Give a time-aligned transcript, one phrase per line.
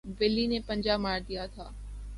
[0.19, 1.65] بلی نے پنجہ مار دیا تھا